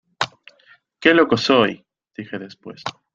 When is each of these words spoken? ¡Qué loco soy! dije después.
¡Qué 0.99 1.13
loco 1.13 1.37
soy! 1.37 1.85
dije 2.17 2.39
después. 2.39 2.81